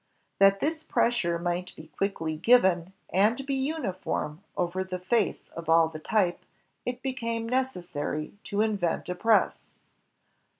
[0.39, 5.89] That this pressure might be quickly given and be uniform over the face of all
[5.89, 6.43] the type,
[6.87, 9.65] it became necessary to invent a press.